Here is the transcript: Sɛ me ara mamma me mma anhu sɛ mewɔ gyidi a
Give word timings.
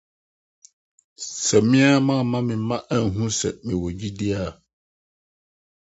Sɛ 1.43 1.57
me 1.69 1.77
ara 1.87 1.99
mamma 2.07 2.37
me 2.47 2.53
mma 2.59 2.77
anhu 2.95 3.23
sɛ 3.39 3.49
mewɔ 3.65 3.87
gyidi 3.99 4.27
a 4.43 4.43